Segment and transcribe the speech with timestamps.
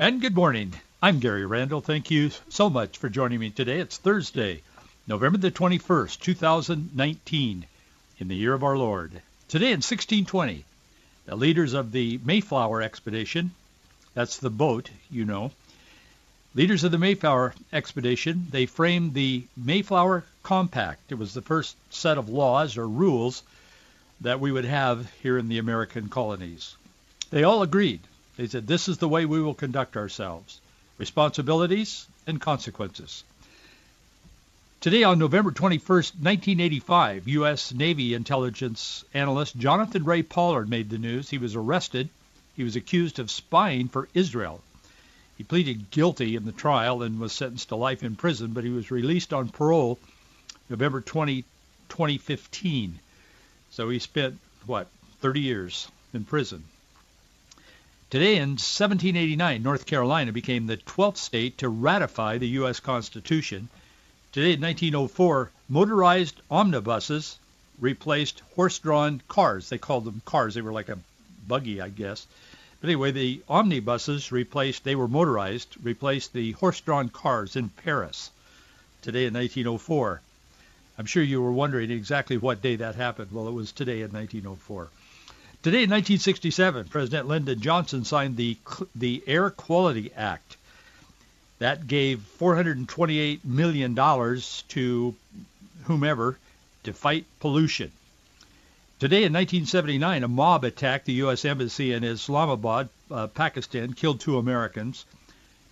[0.00, 0.74] And good morning.
[1.02, 1.80] I'm Gary Randall.
[1.80, 3.80] Thank you so much for joining me today.
[3.80, 4.62] It's Thursday,
[5.08, 7.66] November the 21st, 2019,
[8.20, 9.10] in the year of our Lord.
[9.48, 10.64] Today in 1620,
[11.26, 13.50] the leaders of the Mayflower expedition,
[14.14, 15.50] that's the boat, you know,
[16.54, 21.10] leaders of the Mayflower expedition, they framed the Mayflower Compact.
[21.10, 23.42] It was the first set of laws or rules
[24.20, 26.76] that we would have here in the American colonies.
[27.30, 27.98] They all agreed
[28.38, 30.60] they said, this is the way we will conduct ourselves.
[30.96, 33.24] Responsibilities and consequences.
[34.80, 37.74] Today on November 21st, 1985, U.S.
[37.74, 41.28] Navy intelligence analyst Jonathan Ray Pollard made the news.
[41.28, 42.10] He was arrested.
[42.56, 44.62] He was accused of spying for Israel.
[45.36, 48.70] He pleaded guilty in the trial and was sentenced to life in prison, but he
[48.70, 49.98] was released on parole
[50.70, 51.42] November 20,
[51.88, 53.00] 2015.
[53.72, 54.86] So he spent, what,
[55.22, 56.62] 30 years in prison.
[58.10, 62.80] Today in 1789, North Carolina became the 12th state to ratify the U.S.
[62.80, 63.68] Constitution.
[64.32, 67.38] Today in 1904, motorized omnibuses
[67.78, 69.68] replaced horse-drawn cars.
[69.68, 70.54] They called them cars.
[70.54, 70.98] They were like a
[71.46, 72.26] buggy, I guess.
[72.80, 78.30] But anyway, the omnibuses replaced, they were motorized, replaced the horse-drawn cars in Paris
[79.02, 80.22] today in 1904.
[80.96, 83.32] I'm sure you were wondering exactly what day that happened.
[83.32, 84.88] Well, it was today in 1904.
[85.60, 88.56] Today in 1967, President Lyndon Johnson signed the,
[88.94, 90.56] the Air Quality Act.
[91.58, 93.96] That gave $428 million
[94.68, 95.16] to
[95.82, 96.38] whomever
[96.84, 97.90] to fight pollution.
[99.00, 101.44] Today in 1979, a mob attacked the U.S.
[101.44, 105.04] Embassy in Islamabad, uh, Pakistan, killed two Americans.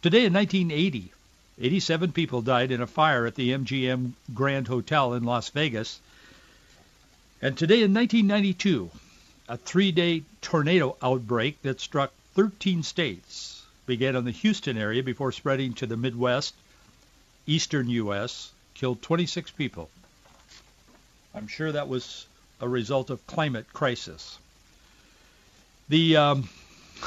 [0.03, 1.13] Today in 1980,
[1.61, 6.01] 87 people died in a fire at the MGM Grand Hotel in Las Vegas.
[7.41, 8.91] And today in 1992,
[9.49, 15.73] a three-day tornado outbreak that struck 13 states began in the Houston area before spreading
[15.75, 16.55] to the Midwest,
[17.47, 19.89] eastern U.S., killed 26 people.
[21.35, 22.27] I'm sure that was
[22.61, 24.39] a result of climate crisis.
[25.89, 26.49] The um,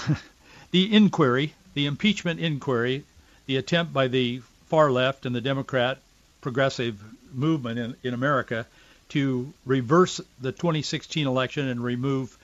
[0.72, 3.04] the inquiry, the impeachment inquiry,
[3.46, 5.98] the attempt by the far left and the Democrat
[6.42, 8.66] progressive movement in, in America
[9.10, 12.38] to reverse the 2016 election and remove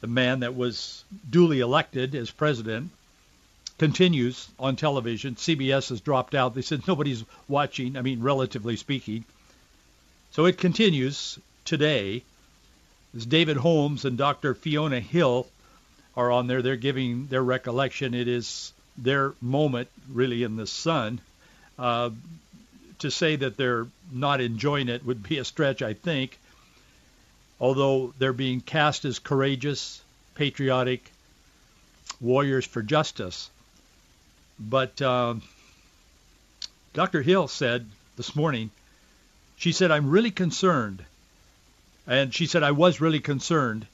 [0.00, 2.90] the man that was duly elected as president
[3.78, 5.34] continues on television.
[5.34, 6.54] CBS has dropped out.
[6.54, 9.24] They said nobody's watching, I mean, relatively speaking.
[10.32, 12.22] So it continues today.
[13.16, 14.54] As David Holmes and Dr.
[14.54, 15.46] Fiona Hill
[16.16, 18.12] are on there, they're giving their recollection.
[18.12, 21.20] It is their moment, really, in the sun.
[21.78, 22.10] Uh,
[23.04, 26.38] to say that they're not enjoying it would be a stretch, I think.
[27.60, 30.02] Although they're being cast as courageous,
[30.34, 31.12] patriotic
[32.18, 33.50] warriors for justice.
[34.58, 35.34] But uh,
[36.94, 37.20] Dr.
[37.20, 38.70] Hill said this morning,
[39.56, 41.04] she said, I'm really concerned.
[42.06, 43.86] And she said, I was really concerned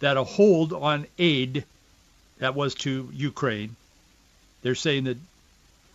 [0.00, 1.64] that a hold on aid
[2.38, 3.76] that was to Ukraine,
[4.62, 5.18] they're saying that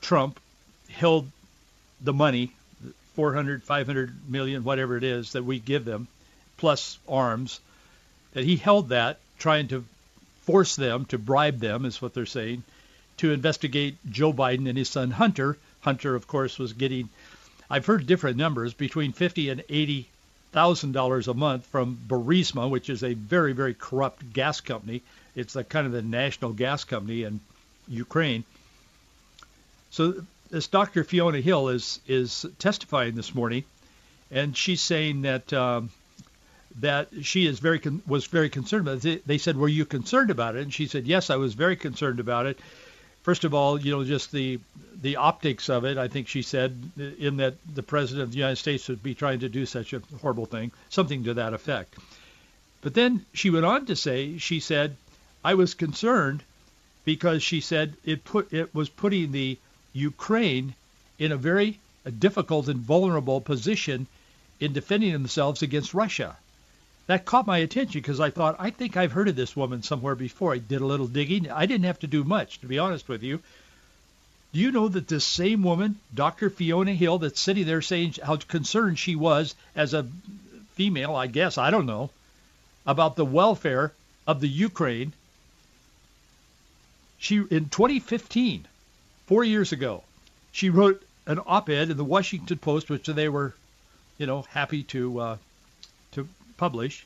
[0.01, 0.39] Trump
[0.89, 1.29] held
[2.01, 2.53] the money,
[3.19, 6.07] 400, 500 million, whatever it is that we give them,
[6.55, 7.59] plus arms,
[8.31, 9.83] that he held that trying to
[10.43, 12.63] force them, to bribe them, is what they're saying,
[13.17, 15.57] to investigate Joe Biden and his son Hunter.
[15.81, 17.09] Hunter, of course, was getting,
[17.69, 20.07] I've heard different numbers, between fifty and eighty
[20.53, 25.01] thousand dollars a month from Burisma, which is a very, very corrupt gas company.
[25.35, 27.41] It's the kind of the national gas company in
[27.89, 28.45] Ukraine.
[29.91, 31.03] So this Dr.
[31.03, 33.63] Fiona Hill is is testifying this morning,
[34.31, 35.89] and she's saying that um,
[36.79, 39.27] that she is very con- was very concerned about it.
[39.27, 42.19] They said, "Were you concerned about it?" And she said, "Yes, I was very concerned
[42.19, 42.59] about it."
[43.21, 44.59] First of all, you know, just the
[45.01, 45.97] the optics of it.
[45.97, 49.39] I think she said in that the president of the United States would be trying
[49.41, 51.95] to do such a horrible thing, something to that effect.
[52.81, 54.95] But then she went on to say, she said,
[55.43, 56.43] "I was concerned
[57.05, 59.57] because she said it put it was putting the
[59.93, 60.75] Ukraine
[61.17, 61.79] in a very
[62.17, 64.07] difficult and vulnerable position
[64.59, 66.37] in defending themselves against Russia."
[67.09, 70.13] that caught my attention because I thought, I think I've heard of this woman somewhere
[70.13, 70.53] before.
[70.53, 71.49] I did a little digging.
[71.49, 73.39] I didn't have to do much, to be honest with you.
[74.53, 76.51] Do you know that this same woman, Dr.
[76.51, 80.05] Fiona Hill, that's sitting there saying how concerned she was as a
[80.73, 82.11] female, I guess, I don't know,
[82.85, 83.91] about the welfare
[84.27, 85.13] of the Ukraine,
[87.17, 88.67] she in 2015,
[89.29, 90.01] four years ago,
[90.51, 93.53] she wrote an op-ed in the Washington Post, which they were,
[94.17, 95.37] you know, happy to uh,
[96.13, 96.27] to
[96.57, 97.05] publish.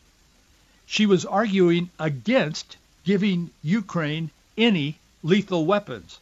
[0.86, 6.18] She was arguing against giving Ukraine any lethal weapons.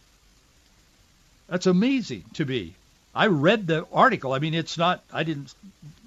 [1.48, 2.74] That's amazing to me.
[3.14, 4.34] I read the article.
[4.34, 5.04] I mean, it's not.
[5.14, 5.54] I didn't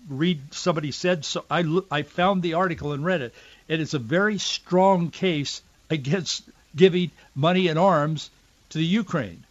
[0.08, 1.44] read somebody said so.
[1.48, 3.32] I I found the article and read it.
[3.68, 6.42] And it's a very strong case against
[6.74, 8.28] giving money and arms
[8.70, 9.43] to the Ukraine.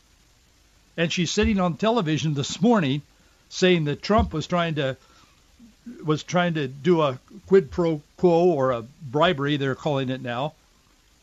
[0.95, 3.01] And she's sitting on television this morning
[3.49, 4.97] saying that Trump was trying to
[6.05, 10.53] was trying to do a quid pro quo or a bribery, they're calling it now.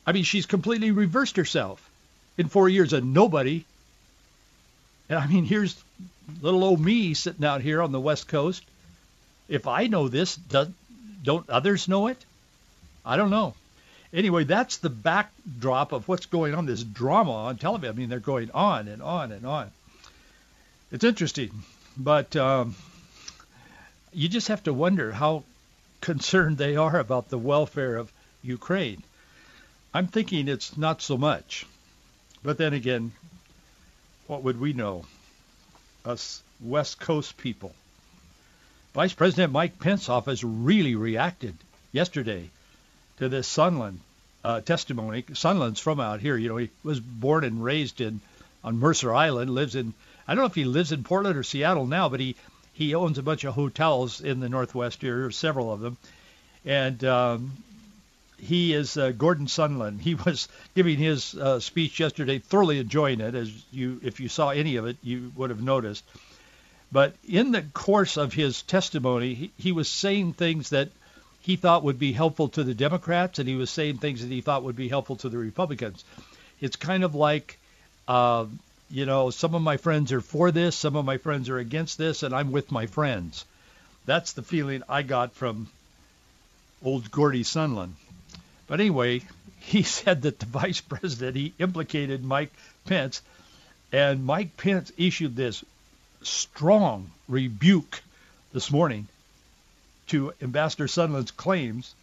[0.07, 1.89] I mean, she's completely reversed herself
[2.37, 3.65] in four years, and nobody.
[5.09, 5.83] And I mean, here's
[6.41, 8.63] little old me sitting out here on the West Coast.
[9.49, 10.69] If I know this, does,
[11.23, 12.25] don't others know it?
[13.05, 13.55] I don't know.
[14.13, 17.95] Anyway, that's the backdrop of what's going on, this drama on television.
[17.95, 19.71] I mean, they're going on and on and on.
[20.91, 21.51] It's interesting,
[21.97, 22.75] but um,
[24.13, 25.45] you just have to wonder how
[26.01, 28.11] concerned they are about the welfare of
[28.43, 29.03] Ukraine.
[29.95, 31.67] I'm thinking it's not so much.
[32.43, 33.13] But then again,
[34.27, 35.05] what would we know?
[36.05, 37.75] Us West Coast people.
[38.95, 41.55] Vice President Mike Pence office really reacted
[41.93, 42.51] yesterday
[43.21, 43.99] to this Sondland
[44.45, 45.23] uh, testimony.
[45.23, 46.37] Sondland's from out here.
[46.37, 48.21] You know, he was born and raised in
[48.65, 49.51] on Mercer Island.
[49.55, 49.95] Lives in
[50.27, 52.37] I don't know if he lives in Portland or Seattle now, but he
[52.73, 55.97] he owns a bunch of hotels in the Northwest here, several of them,
[56.65, 57.53] and um,
[58.39, 60.01] he is uh, Gordon Sondland.
[60.01, 63.35] He was giving his uh, speech yesterday, thoroughly enjoying it.
[63.35, 66.05] As you, if you saw any of it, you would have noticed.
[66.93, 70.89] But in the course of his testimony, he, he was saying things that
[71.43, 74.41] he thought would be helpful to the Democrats, and he was saying things that he
[74.41, 76.05] thought would be helpful to the Republicans.
[76.61, 77.59] It's kind of like,
[78.07, 78.47] uh,
[78.91, 81.97] you know, some of my friends are for this, some of my friends are against
[81.97, 83.45] this, and I'm with my friends.
[84.05, 85.69] That's the feeling I got from
[86.85, 87.93] old Gordy Sondland.
[88.67, 89.23] But anyway,
[89.61, 92.53] he said that the vice president, he implicated Mike
[92.85, 93.23] Pence,
[93.93, 95.65] and Mike Pence issued this
[96.23, 98.03] strong rebuke
[98.53, 99.09] this morning
[100.11, 101.95] to Ambassador Sondland's claims,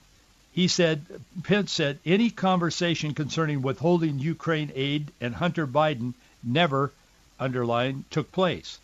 [0.54, 1.06] he said,
[1.44, 6.92] Pence said, any conversation concerning withholding Ukraine aid and Hunter Biden never,
[7.40, 8.80] underlined, took place.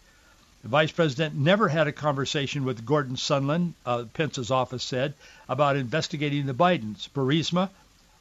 [0.61, 5.13] The vice president never had a conversation with Gordon Sondland, uh, Pence's office said,
[5.47, 7.69] about investigating the Bidens, Burisma,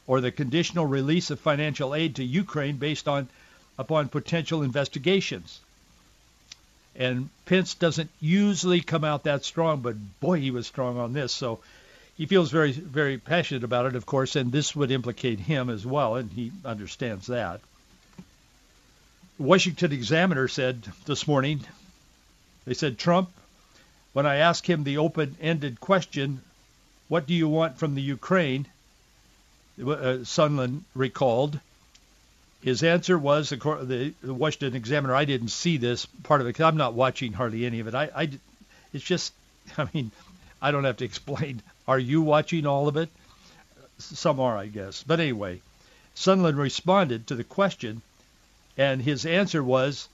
[0.06, 3.28] or the conditional release of financial aid to Ukraine based on
[3.76, 5.60] upon potential investigations.
[6.94, 11.32] And Pence doesn't usually come out that strong, but boy, he was strong on this.
[11.32, 11.60] So
[12.16, 15.86] he feels very, very passionate about it, of course, and this would implicate him as
[15.86, 17.60] well, and he understands that.
[19.38, 21.64] Washington Examiner said this morning,
[22.64, 23.30] they said, Trump,
[24.12, 26.42] when I asked him the open-ended question,
[27.08, 28.66] what do you want from the Ukraine,
[29.80, 31.58] uh, Sondland recalled,
[32.62, 35.14] his answer was the, the Washington Examiner.
[35.14, 37.94] I didn't see this part of it because I'm not watching hardly any of it.
[37.94, 38.30] I, I,
[38.92, 39.32] it's just,
[39.78, 40.12] I mean,
[40.60, 41.60] I don't have to explain.
[41.88, 43.08] Are you watching all of it?
[43.98, 45.02] Some are, I guess.
[45.02, 45.60] But anyway,
[46.14, 48.02] Sondland responded to the question,
[48.76, 50.08] and his answer was,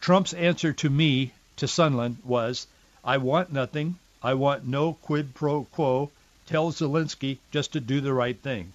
[0.00, 2.66] Trump's answer to me, to Sondland, was,
[3.04, 3.98] I want nothing.
[4.20, 6.10] I want no quid pro quo.
[6.46, 8.72] Tell Zelensky just to do the right thing.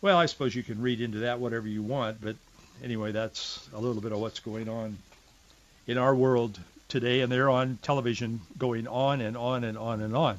[0.00, 2.36] Well, I suppose you can read into that whatever you want, but
[2.84, 4.96] anyway, that's a little bit of what's going on
[5.88, 10.14] in our world today, and they're on television going on and on and on and
[10.14, 10.38] on.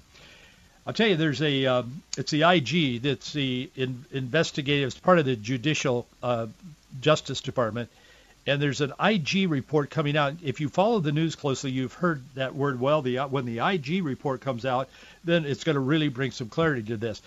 [0.88, 5.26] I'll tell you, there's a um, it's the IG that's the in, investigative, part of
[5.26, 6.48] the Judicial uh,
[7.02, 7.90] Justice Department,
[8.48, 10.36] and there's an IG report coming out.
[10.42, 13.02] If you follow the news closely, you've heard that word well.
[13.02, 14.88] The when the IG report comes out,
[15.26, 17.22] then it's going to really bring some clarity to this.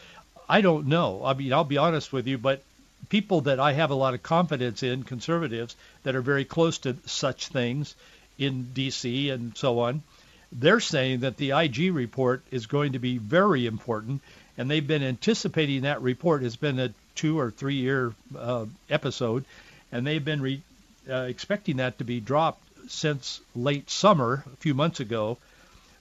[0.48, 1.22] I don't know.
[1.24, 2.62] I mean, I'll be honest with you, but
[3.08, 6.96] people that I have a lot of confidence in, conservatives that are very close to
[7.06, 7.94] such things
[8.38, 9.30] in D.C.
[9.30, 10.02] and so on,
[10.50, 14.20] they're saying that the IG report is going to be very important,
[14.58, 16.42] and they've been anticipating that report.
[16.42, 19.44] It's been a two or three year uh, episode,
[19.90, 20.62] and they've been re-
[21.08, 25.38] uh, expecting that to be dropped since late summer, a few months ago.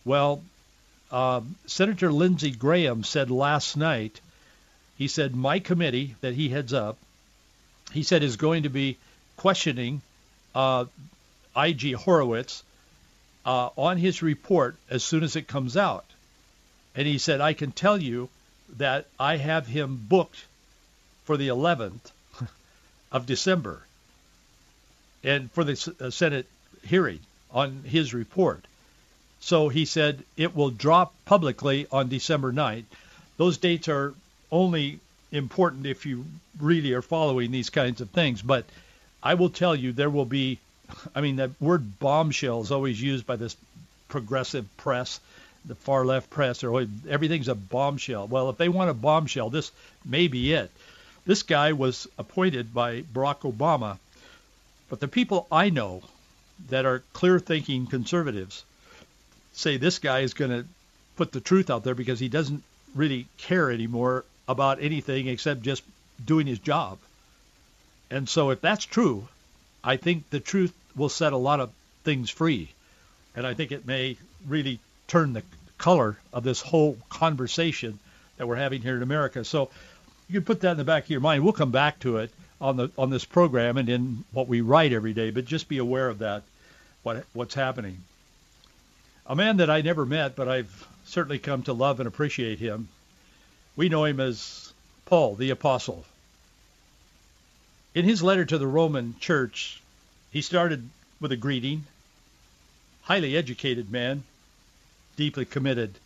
[0.03, 0.41] Well,
[1.11, 4.19] uh, Senator Lindsey Graham said last night
[5.01, 6.95] he said, my committee that he heads up,
[7.91, 8.99] he said, is going to be
[9.35, 9.99] questioning
[10.53, 10.85] uh,
[11.55, 11.93] I.G.
[11.93, 12.61] Horowitz
[13.43, 16.05] uh, on his report as soon as it comes out.
[16.93, 18.29] And he said, I can tell you
[18.77, 20.45] that I have him booked
[21.23, 22.11] for the 11th
[23.11, 23.81] of December
[25.23, 26.45] and for the uh, Senate
[26.83, 28.63] hearing on his report.
[29.39, 32.85] So he said it will drop publicly on December 9th.
[33.37, 34.13] Those dates are
[34.51, 34.99] only
[35.31, 36.25] important if you
[36.59, 38.41] really are following these kinds of things.
[38.41, 38.65] But
[39.23, 40.59] I will tell you there will be,
[41.15, 43.55] I mean, the word bombshell is always used by this
[44.09, 45.19] progressive press,
[45.65, 48.27] the far left press, or everything's a bombshell.
[48.27, 49.71] Well, if they want a bombshell, this
[50.03, 50.69] may be it.
[51.25, 53.99] This guy was appointed by Barack Obama,
[54.89, 56.01] but the people I know
[56.69, 58.65] that are clear-thinking conservatives
[59.53, 60.65] say this guy is going to
[61.15, 62.63] put the truth out there because he doesn't
[62.95, 65.83] really care anymore about anything except just
[66.23, 66.97] doing his job.
[68.09, 69.27] And so if that's true,
[69.83, 71.71] I think the truth will set a lot of
[72.03, 72.69] things free.
[73.35, 74.17] And I think it may
[74.47, 75.43] really turn the
[75.77, 77.97] color of this whole conversation
[78.37, 79.43] that we're having here in America.
[79.43, 79.69] So
[80.27, 81.43] you can put that in the back of your mind.
[81.43, 84.93] We'll come back to it on the on this program and in what we write
[84.93, 86.43] every day, but just be aware of that,
[87.03, 87.97] what what's happening.
[89.25, 92.87] A man that I never met, but I've certainly come to love and appreciate him.
[93.75, 94.73] We know him as
[95.05, 96.05] Paul the Apostle.
[97.93, 99.81] In his letter to the Roman church,
[100.31, 101.85] he started with a greeting.
[103.03, 104.23] Highly educated man,
[105.15, 105.99] deeply committed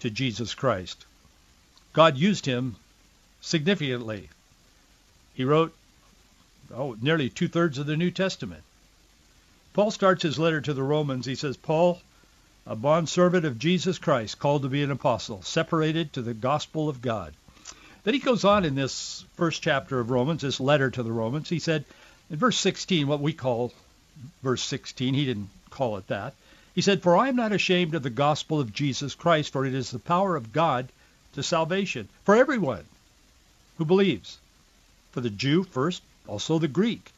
[0.00, 1.06] to Jesus Christ.
[1.92, 2.76] God used him
[3.40, 4.28] significantly.
[5.34, 5.74] He wrote
[6.74, 8.62] oh, nearly two-thirds of the New Testament.
[9.72, 11.26] Paul starts his letter to the Romans.
[11.26, 12.00] He says, Paul,
[12.66, 17.02] a bondservant of Jesus Christ, called to be an apostle, separated to the gospel of
[17.02, 17.34] God.
[18.04, 21.48] Then he goes on in this first chapter of Romans, this letter to the Romans.
[21.48, 21.84] He said
[22.30, 23.72] in verse 16, what we call
[24.42, 26.34] verse 16, he didn't call it that.
[26.74, 29.74] He said, For I am not ashamed of the gospel of Jesus Christ, for it
[29.74, 30.88] is the power of God
[31.34, 32.84] to salvation for everyone
[33.78, 34.38] who believes,
[35.10, 37.12] for the Jew first, also the Greek.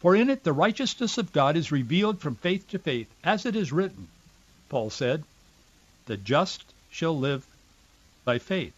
[0.00, 3.56] For in it the righteousness of God is revealed from faith to faith, as it
[3.56, 4.08] is written,
[4.72, 5.22] Paul said,
[6.06, 7.46] the just shall live
[8.24, 8.72] by faith.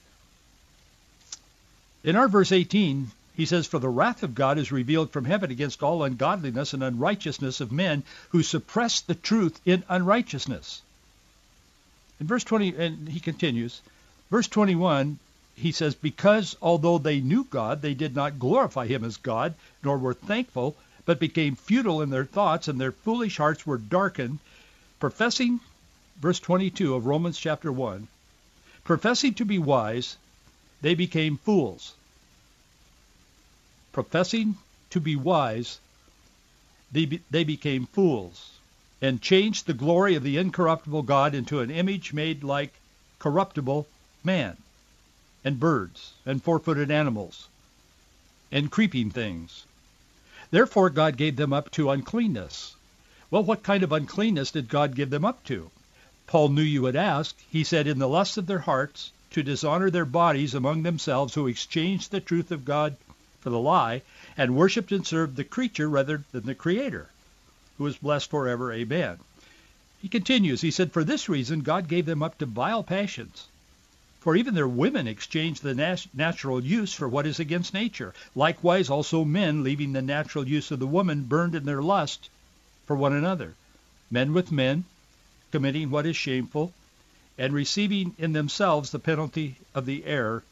[2.03, 5.53] In our verse 18, he says, For the wrath of God is revealed from heaven
[5.53, 10.83] against all ungodliness and unrighteousness of men who suppress the truth in unrighteousness.
[12.19, 13.81] In verse 20, and he continues,
[14.33, 15.21] verse 21,
[15.55, 19.97] he says, Because although they knew God, they did not glorify him as God, nor
[19.97, 24.41] were thankful, but became futile in their thoughts, and their foolish hearts were darkened,
[24.99, 25.61] professing,
[26.21, 28.09] verse 22 of Romans chapter 1,
[28.85, 30.16] professing to be wise,
[30.80, 31.94] they became fools.
[33.92, 34.56] Professing
[34.90, 35.78] to be wise,
[36.92, 38.50] they, be, they became fools,
[39.02, 42.73] and changed the glory of the incorruptible God into an image made like
[43.18, 43.87] corruptible
[44.23, 44.56] man
[45.44, 47.49] and birds, and four-footed animals,
[48.50, 49.66] and creeping things.
[50.50, 52.76] Therefore God gave them up to uncleanness.
[53.30, 55.71] Well, what kind of uncleanness did God give them up to?
[56.26, 57.37] Paul knew you would ask.
[57.50, 61.47] He said, in the lust of their hearts, to dishonor their bodies among themselves, who
[61.47, 62.97] exchanged the truth of God
[63.40, 64.02] for the lie,
[64.37, 67.11] and worshipped and served the creature rather than the Creator,
[67.76, 68.73] who is blessed forever.
[68.73, 69.19] Amen.
[70.00, 73.47] He continues, he said, For this reason God gave them up to vile passions.
[74.21, 78.14] For even their women exchanged the nat- natural use for what is against nature.
[78.35, 82.31] Likewise also men, leaving the natural use of the woman, burned in their lust
[82.87, 83.54] for one another.
[84.11, 84.85] Men with men,
[85.55, 86.73] committing what is shameful,
[87.39, 90.43] and receiving in themselves the penalty of the error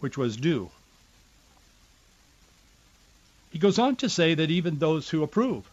[0.00, 0.68] which was due.
[3.52, 5.64] He goes on to say that even those who approve.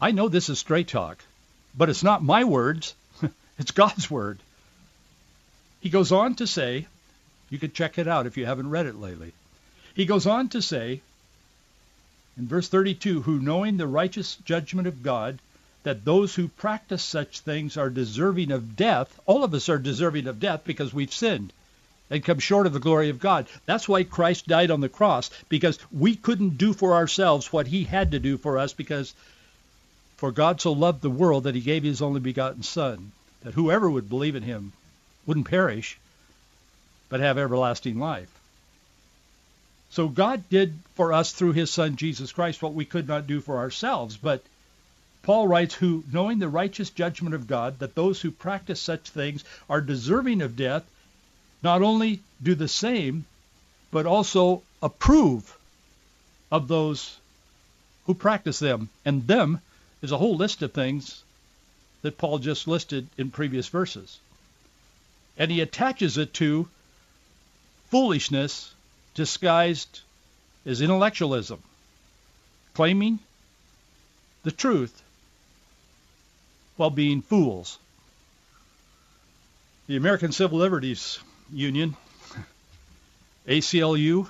[0.00, 1.22] I know this is straight talk,
[1.72, 2.96] but it's not my words.
[3.56, 4.40] It's God's word.
[5.82, 6.88] He goes on to say,
[7.48, 9.32] you could check it out if you haven't read it lately.
[9.94, 11.00] He goes on to say,
[12.36, 15.38] in verse 32, who knowing the righteous judgment of God,
[15.84, 20.26] that those who practice such things are deserving of death, all of us are deserving
[20.26, 21.52] of death because we've sinned
[22.10, 23.46] and come short of the glory of God.
[23.66, 27.84] That's why Christ died on the cross, because we couldn't do for ourselves what he
[27.84, 29.14] had to do for us, because
[30.16, 33.12] for God so loved the world that he gave his only begotten Son,
[33.42, 34.72] that whoever would believe in him
[35.26, 35.98] wouldn't perish,
[37.08, 38.33] but have everlasting life.
[39.94, 43.40] So God did for us through his son Jesus Christ what we could not do
[43.40, 44.16] for ourselves.
[44.16, 44.42] But
[45.22, 49.44] Paul writes, who, knowing the righteous judgment of God, that those who practice such things
[49.70, 50.82] are deserving of death,
[51.62, 53.24] not only do the same,
[53.92, 55.56] but also approve
[56.50, 57.16] of those
[58.06, 58.88] who practice them.
[59.04, 59.60] And them
[60.02, 61.22] is a whole list of things
[62.02, 64.18] that Paul just listed in previous verses.
[65.38, 66.68] And he attaches it to
[67.90, 68.73] foolishness
[69.14, 70.00] disguised
[70.66, 71.62] as intellectualism,
[72.74, 73.18] claiming
[74.42, 75.02] the truth
[76.76, 77.78] while being fools.
[79.86, 81.18] The American Civil Liberties
[81.52, 81.96] Union,
[83.46, 84.28] ACLU,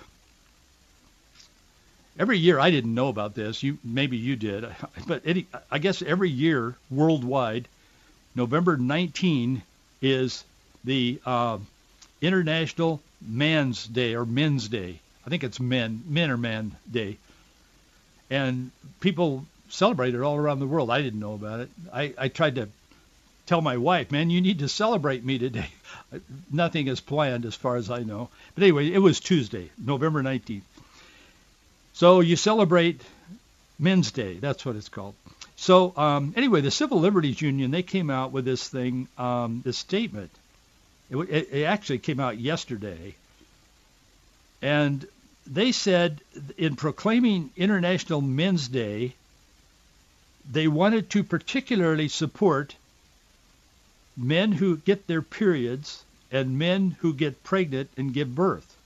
[2.18, 3.62] every year I didn't know about this.
[3.62, 4.66] You maybe you did,
[5.06, 5.22] but
[5.70, 7.68] I guess every year worldwide,
[8.34, 9.62] November 19
[10.02, 10.44] is
[10.82, 11.58] the uh,
[12.20, 15.00] International Man's Day or Men's Day.
[15.26, 17.18] I think it's Men Men or Man Day,
[18.30, 20.90] and people celebrate it all around the world.
[20.90, 21.70] I didn't know about it.
[21.92, 22.68] I, I tried to
[23.46, 25.68] tell my wife, man, you need to celebrate me today.
[26.52, 28.28] Nothing is planned as far as I know.
[28.54, 30.62] But anyway, it was Tuesday, November 19th.
[31.94, 33.00] So you celebrate
[33.78, 34.34] Men's Day.
[34.38, 35.14] That's what it's called.
[35.56, 39.78] So um, anyway, the Civil Liberties Union, they came out with this thing, um, this
[39.78, 40.30] statement.
[41.14, 43.14] It, it, it actually came out yesterday.
[44.60, 45.06] And
[45.46, 46.20] they said
[46.56, 49.14] in proclaiming International Men's Day,
[50.50, 52.76] they wanted to particularly support
[54.16, 58.76] men who get their periods and men who get pregnant and give birth.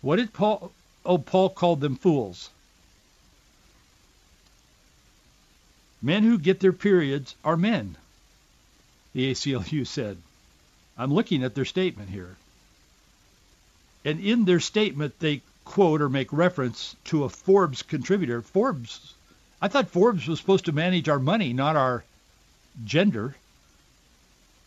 [0.00, 0.70] What did Paul?
[1.04, 2.50] Oh, Paul called them fools.
[6.02, 7.96] Men who get their periods are men,
[9.14, 10.18] the ACLU said.
[10.98, 12.36] I'm looking at their statement here.
[14.04, 18.42] And in their statement, they quote or make reference to a Forbes contributor.
[18.42, 19.14] Forbes,
[19.62, 22.04] I thought Forbes was supposed to manage our money, not our
[22.84, 23.34] gender.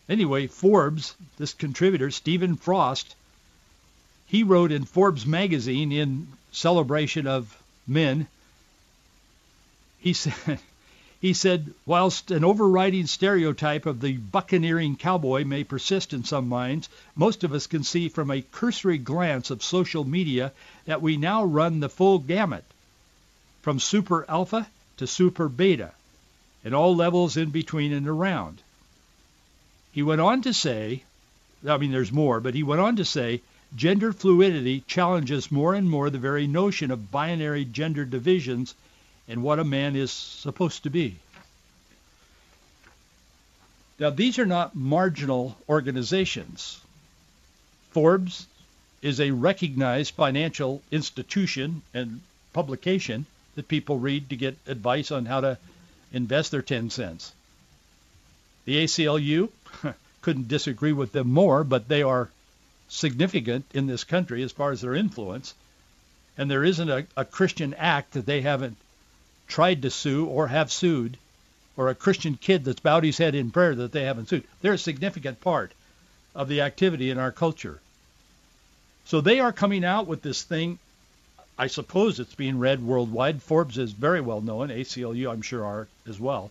[0.08, 3.14] Anyway, Forbes, this contributor, Stephen Frost,
[4.26, 8.26] he wrote in Forbes magazine in celebration of men,
[10.00, 10.58] he said,
[11.20, 16.88] he said, whilst an overriding stereotype of the buccaneering cowboy may persist in some minds,
[17.16, 20.52] most of us can see from a cursory glance of social media
[20.84, 22.64] that we now run the full gamut,
[23.62, 25.90] from super alpha to super beta,
[26.64, 28.62] and all levels in between and around.
[29.90, 31.02] He went on to say,
[31.66, 33.42] I mean, there's more, but he went on to say,
[33.74, 38.74] Gender fluidity challenges more and more the very notion of binary gender divisions
[39.28, 41.16] and what a man is supposed to be.
[43.98, 46.80] Now, these are not marginal organizations.
[47.90, 48.46] Forbes
[49.02, 52.20] is a recognized financial institution and
[52.52, 55.58] publication that people read to get advice on how to
[56.12, 57.32] invest their 10 cents.
[58.64, 59.50] The ACLU
[60.22, 62.30] couldn't disagree with them more, but they are
[62.88, 65.54] significant in this country as far as their influence.
[66.36, 68.76] And there isn't a, a Christian act that they haven't
[69.48, 71.16] tried to sue or have sued,
[71.76, 74.44] or a Christian kid that's bowed his head in prayer that they haven't sued.
[74.60, 75.72] They're a significant part
[76.34, 77.80] of the activity in our culture.
[79.06, 80.78] So they are coming out with this thing.
[81.58, 83.42] I suppose it's being read worldwide.
[83.42, 84.68] Forbes is very well known.
[84.68, 86.50] ACLU, I'm sure, are as well.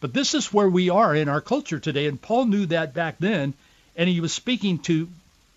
[0.00, 3.16] But this is where we are in our culture today, and Paul knew that back
[3.18, 3.52] then,
[3.96, 5.08] and he was speaking to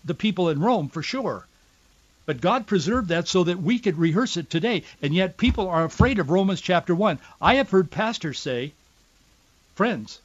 [0.04, 1.46] the people in Rome for sure.
[2.26, 4.84] But God preserved that so that we could rehearse it today.
[5.02, 7.18] And yet people are afraid of Romans chapter 1.
[7.40, 8.72] I have heard pastors say,
[9.74, 10.20] friends,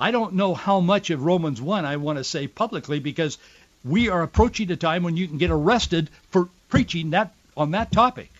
[0.00, 3.38] I don't know how much of Romans 1 I want to say publicly because
[3.84, 7.90] we are approaching a time when you can get arrested for preaching that on that
[7.90, 8.30] topic.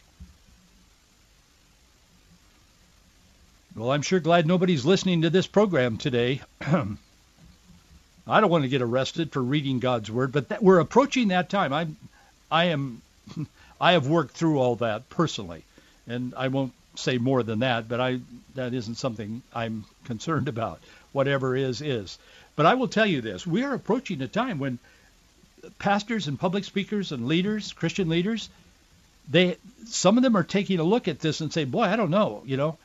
[3.74, 6.42] Well, I'm sure glad nobody's listening to this program today.
[6.60, 11.48] I don't want to get arrested for reading God's word, but that, we're approaching that
[11.48, 11.72] time.
[11.72, 11.96] I'm,
[12.50, 13.02] I am,
[13.80, 15.64] I have worked through all that personally,
[16.06, 17.88] and I won't say more than that.
[17.88, 18.20] But I,
[18.54, 20.80] that isn't something I'm concerned about.
[21.12, 22.18] Whatever is is.
[22.56, 24.78] But I will tell you this: we are approaching a time when
[25.78, 28.48] pastors and public speakers and leaders, Christian leaders,
[29.30, 29.56] they,
[29.86, 32.42] some of them are taking a look at this and say, "Boy, I don't know,"
[32.46, 32.78] you know.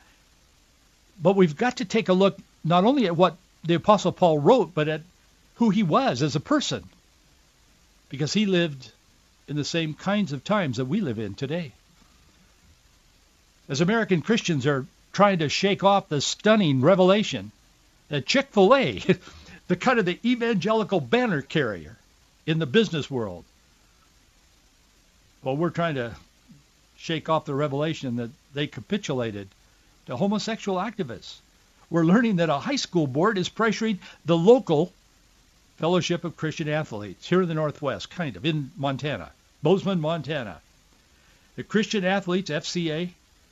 [1.22, 4.74] But we've got to take a look not only at what the Apostle Paul wrote,
[4.74, 5.02] but at
[5.56, 6.84] who he was as a person
[8.08, 8.92] because he lived
[9.48, 11.72] in the same kinds of times that we live in today.
[13.68, 17.52] As American Christians are trying to shake off the stunning revelation
[18.08, 19.02] that Chick-fil-A,
[19.68, 21.96] the kind of the evangelical banner carrier
[22.46, 23.44] in the business world,
[25.42, 26.14] well, we're trying to
[26.96, 29.48] shake off the revelation that they capitulated
[30.06, 31.36] to homosexual activists.
[31.90, 34.92] We're learning that a high school board is pressuring the local
[35.76, 39.32] Fellowship of Christian Athletes here in the Northwest, kind of, in Montana,
[39.64, 40.60] Bozeman, Montana.
[41.56, 43.08] The Christian Athletes, FCA,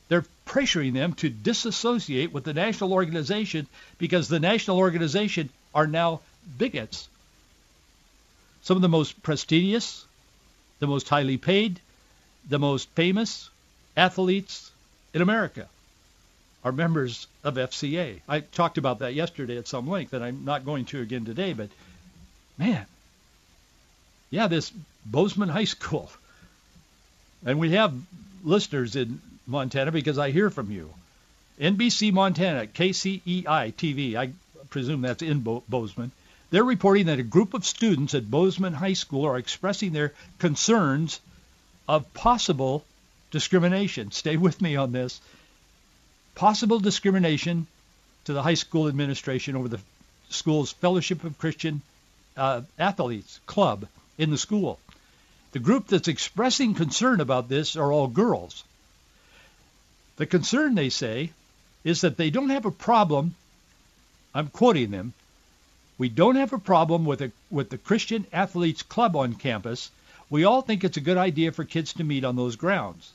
[0.08, 6.20] they're pressuring them to disassociate with the national organization because the national organization are now
[6.58, 7.08] bigots.
[8.60, 10.04] Some of the most prestigious,
[10.80, 11.80] the most highly paid,
[12.46, 13.48] the most famous
[13.96, 14.70] athletes
[15.14, 15.66] in America
[16.62, 18.20] are members of FCA.
[18.28, 21.54] I talked about that yesterday at some length, and I'm not going to again today,
[21.54, 21.70] but
[22.58, 22.84] man,
[24.32, 24.72] yeah, this
[25.04, 26.10] Bozeman High School.
[27.44, 27.94] And we have
[28.42, 30.88] listeners in Montana because I hear from you.
[31.60, 34.32] NBC Montana, KCEI TV, I
[34.70, 36.12] presume that's in Bo- Bozeman.
[36.50, 41.20] They're reporting that a group of students at Bozeman High School are expressing their concerns
[41.86, 42.84] of possible
[43.32, 44.10] discrimination.
[44.12, 45.20] Stay with me on this.
[46.34, 47.66] Possible discrimination
[48.24, 49.80] to the high school administration over the
[50.30, 51.82] school's Fellowship of Christian
[52.34, 53.86] uh, Athletes Club
[54.22, 54.78] in the school.
[55.50, 58.64] The group that's expressing concern about this are all girls.
[60.16, 61.32] The concern, they say,
[61.84, 63.34] is that they don't have a problem,
[64.34, 65.12] I'm quoting them,
[65.98, 69.90] we don't have a problem with, a, with the Christian Athletes Club on campus.
[70.30, 73.10] We all think it's a good idea for kids to meet on those grounds.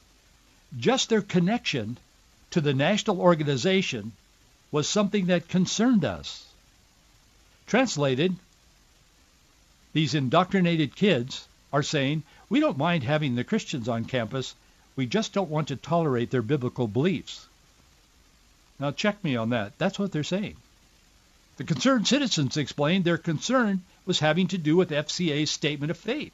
[0.78, 1.98] Just their connection
[2.52, 4.12] to the national organization
[4.72, 6.46] was something that concerned us.
[7.65, 8.36] Translated,
[9.93, 14.56] these indoctrinated kids are saying, we don't mind having the Christians on campus.
[14.95, 17.47] We just don't want to tolerate their biblical beliefs.
[18.80, 19.78] Now check me on that.
[19.78, 20.56] That's what they're saying.
[21.58, 26.34] The concerned citizens explained their concern was having to do with FCA's statement of faith.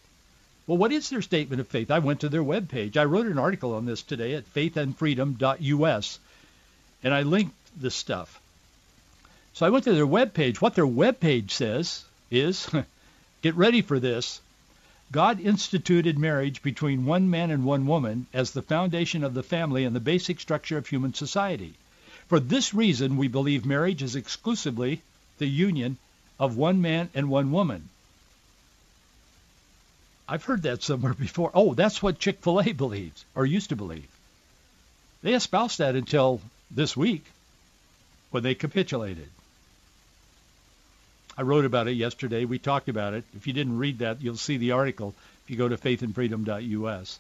[0.68, 1.92] Well, what is their statement of faith?
[1.92, 2.96] I went to their webpage.
[2.96, 6.20] I wrote an article on this today at faithandfreedom.us,
[7.04, 8.40] and I linked this stuff.
[9.54, 10.58] So I went to their webpage.
[10.58, 12.70] What their webpage says is,
[13.44, 14.42] get ready for this,
[15.12, 19.84] God instituted marriage between one man and one woman as the foundation of the family
[19.84, 21.74] and the basic structure of human society.
[22.28, 25.02] For this reason, we believe marriage is exclusively
[25.38, 25.98] the union
[26.40, 27.90] of one man and one woman.
[30.28, 31.52] I've heard that somewhere before.
[31.54, 34.08] Oh, that's what Chick-fil-A believes, or used to believe.
[35.22, 37.26] They espoused that until this week
[38.32, 39.30] when they capitulated.
[41.38, 42.46] I wrote about it yesterday.
[42.46, 43.24] We talked about it.
[43.36, 47.20] If you didn't read that, you'll see the article if you go to faithandfreedom.us.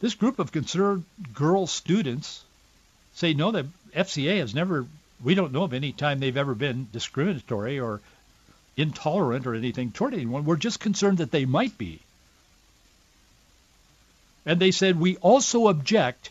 [0.00, 2.44] This group of concerned girl students
[3.14, 4.86] say no, the FCA has never,
[5.22, 8.00] we don't know of any time they've ever been discriminatory or
[8.76, 10.44] intolerant or anything toward anyone.
[10.44, 12.00] We're just concerned that they might be.
[14.46, 16.30] And they said, we also object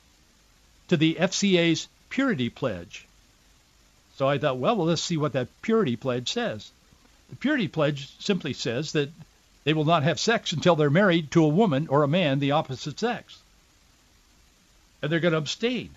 [0.90, 3.06] to the FCA's purity pledge.
[4.18, 6.72] So I thought, well, well, let's see what that purity pledge says.
[7.30, 9.12] The purity pledge simply says that
[9.64, 12.52] they will not have sex until they're married to a woman or a man the
[12.52, 13.38] opposite sex.
[15.02, 15.92] And they're going to abstain.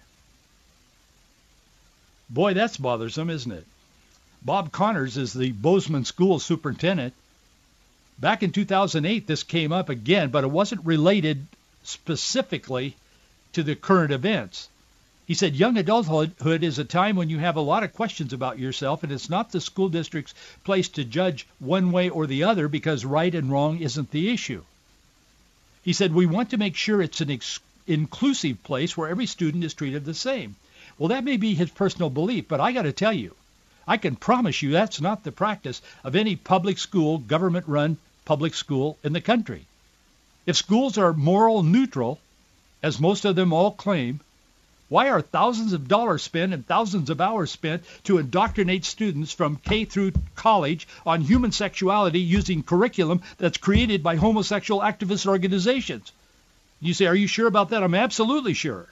[2.29, 3.67] Boy, that's bothersome, isn't it?
[4.43, 7.15] Bob Connors is the Bozeman School Superintendent.
[8.19, 11.47] Back in 2008, this came up again, but it wasn't related
[11.83, 12.97] specifically
[13.53, 14.69] to the current events.
[15.27, 18.61] He said young adulthood is a time when you have a lot of questions about
[18.61, 22.69] yourself, and it's not the school district's place to judge one way or the other
[22.69, 24.63] because right and wrong isn't the issue.
[25.83, 27.59] He said we want to make sure it's an ex-
[27.89, 30.55] inclusive place where every student is treated the same.
[30.97, 33.35] Well, that may be his personal belief, but I got to tell you,
[33.87, 38.97] I can promise you that's not the practice of any public school, government-run public school
[39.03, 39.67] in the country.
[40.47, 42.21] If schools are moral neutral,
[42.81, 44.21] as most of them all claim,
[44.89, 49.57] why are thousands of dollars spent and thousands of hours spent to indoctrinate students from
[49.57, 56.13] K through college on human sexuality using curriculum that's created by homosexual activist organizations?
[56.81, 57.83] You say, are you sure about that?
[57.83, 58.87] I'm absolutely sure.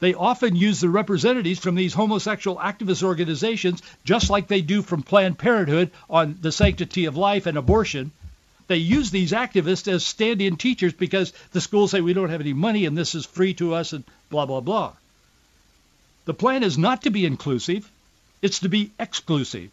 [0.00, 5.02] They often use the representatives from these homosexual activist organizations just like they do from
[5.02, 8.12] Planned Parenthood on the sanctity of life and abortion
[8.68, 12.52] they use these activists as stand-in teachers because the schools say we don't have any
[12.52, 14.92] money and this is free to us and blah, blah, blah.
[16.26, 17.90] The plan is not to be inclusive.
[18.42, 19.70] It's to be exclusive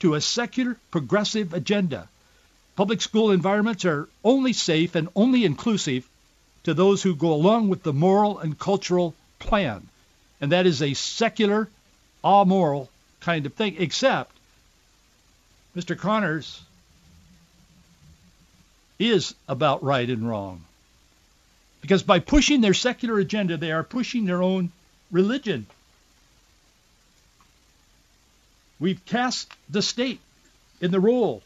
[0.00, 2.08] to a secular progressive agenda.
[2.74, 6.08] Public school environments are only safe and only inclusive
[6.64, 9.86] to those who go along with the moral and cultural plan.
[10.40, 11.68] And that is a secular,
[12.24, 14.32] amoral kind of thing, except
[15.76, 15.96] Mr.
[15.96, 16.62] Connors
[19.10, 20.64] is about right and wrong.
[21.80, 24.70] Because by pushing their secular agenda, they are pushing their own
[25.10, 25.66] religion.
[28.78, 30.20] We've cast the state
[30.80, 31.42] in the role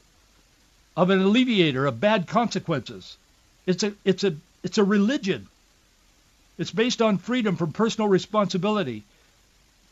[0.97, 3.17] of an alleviator of bad consequences.
[3.67, 5.47] It's a, it's a, it's a religion.
[6.59, 9.03] It's based on freedom from personal responsibility.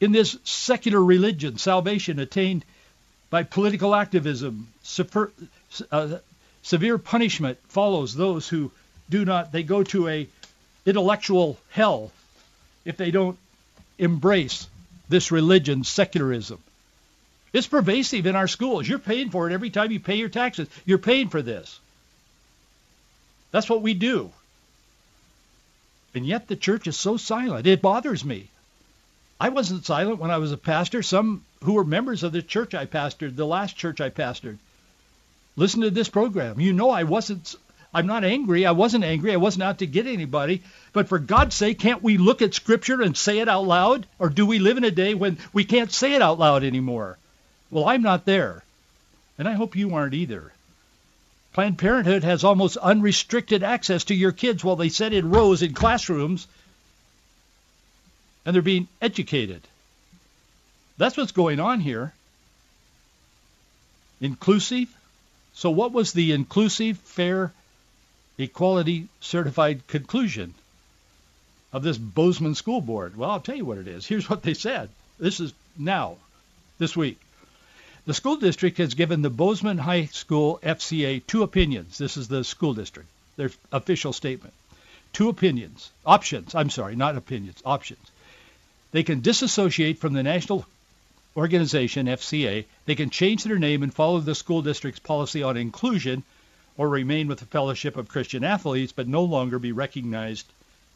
[0.01, 2.65] In this secular religion, salvation attained
[3.31, 5.33] by political activism, super,
[5.91, 6.19] uh,
[6.65, 8.73] severe punishment follows those who
[9.09, 10.27] do not, they go to a
[10.85, 12.11] intellectual hell
[12.85, 13.39] if they don't
[13.99, 14.67] embrace
[15.09, 16.59] this religion, secularism.
[17.53, 18.89] It's pervasive in our schools.
[18.89, 20.69] You're paying for it every time you pay your taxes.
[20.85, 21.79] You're paying for this.
[23.53, 24.33] That's what we do.
[26.15, 27.67] And yet the church is so silent.
[27.67, 28.49] It bothers me.
[29.41, 31.03] I wasn't silent when I was a pastor.
[31.03, 34.59] Some who were members of the church I pastored, the last church I pastored,
[35.57, 36.61] listen to this program.
[36.61, 37.57] You know I wasn't
[37.95, 38.67] I'm not angry.
[38.67, 39.33] I wasn't angry.
[39.33, 40.63] I wasn't out to get anybody.
[40.93, 44.07] But for God's sake, can't we look at Scripture and say it out loud?
[44.19, 47.17] Or do we live in a day when we can't say it out loud anymore?
[47.71, 48.65] Well, I'm not there.
[49.39, 50.53] And I hope you aren't either.
[51.53, 55.73] Planned Parenthood has almost unrestricted access to your kids while they sit in rows in
[55.73, 56.49] classrooms
[58.45, 59.63] and they're being educated.
[60.99, 62.13] That's what's going on here.
[64.21, 64.89] Inclusive.
[65.55, 67.53] So what was the inclusive, fair,
[68.39, 70.55] equality certified conclusion
[71.73, 73.17] of this Bozeman School Board?
[73.17, 74.07] Well, I'll tell you what it is.
[74.07, 74.91] Here's what they said.
[75.19, 76.17] This is now,
[76.79, 77.19] this week.
[78.07, 81.97] The school district has given the Bozeman High School FCA two opinions.
[81.99, 84.53] This is the school district, their official statement.
[85.13, 88.11] Two opinions, options, I'm sorry, not opinions, options.
[88.91, 90.67] They can disassociate from the national
[91.37, 92.65] organization, FCA.
[92.87, 96.23] They can change their name and follow the school district's policy on inclusion
[96.77, 100.47] or remain with the Fellowship of Christian Athletes, but no longer be recognized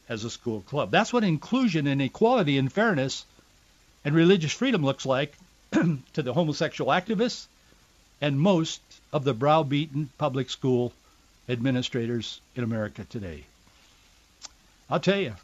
[0.09, 0.91] as a school club.
[0.91, 3.25] That's what inclusion and equality and fairness
[4.05, 5.37] and religious freedom looks like
[5.73, 7.47] to the homosexual activists
[8.21, 8.81] and most
[9.13, 10.93] of the browbeaten public school
[11.49, 13.45] administrators in America today.
[14.91, 15.35] I'll tell you,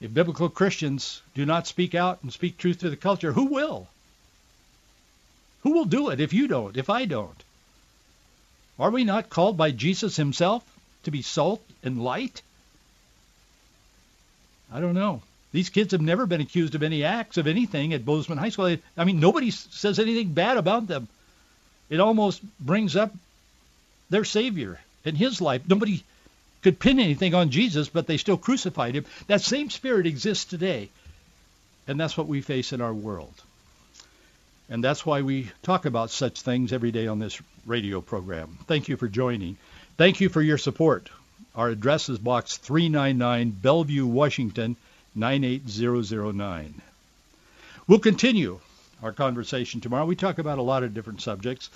[0.00, 3.88] if biblical Christians do not speak out and speak truth to the culture, who will?
[5.62, 7.42] Who will do it if you don't, if I don't?
[8.78, 10.64] Are we not called by Jesus himself
[11.04, 12.42] to be salt and light?
[14.72, 15.22] I don't know.
[15.52, 18.76] These kids have never been accused of any acts of anything at Bozeman High School.
[18.96, 21.08] I mean, nobody says anything bad about them.
[21.90, 23.14] It almost brings up
[24.08, 25.62] their Savior and his life.
[25.68, 26.02] Nobody
[26.62, 29.04] could pin anything on Jesus, but they still crucified him.
[29.26, 30.88] That same spirit exists today.
[31.86, 33.34] And that's what we face in our world.
[34.72, 38.56] And that's why we talk about such things every day on this radio program.
[38.66, 39.58] Thank you for joining.
[39.98, 41.10] Thank you for your support.
[41.54, 44.76] Our address is Box 399, Bellevue, Washington,
[45.14, 46.80] 98009.
[47.86, 48.60] We'll continue
[49.02, 50.06] our conversation tomorrow.
[50.06, 51.68] We talk about a lot of different subjects.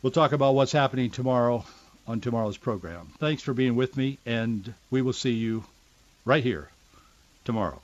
[0.00, 1.66] We'll talk about what's happening tomorrow
[2.08, 3.12] on tomorrow's program.
[3.18, 5.64] Thanks for being with me, and we will see you
[6.24, 6.70] right here
[7.44, 7.82] tomorrow.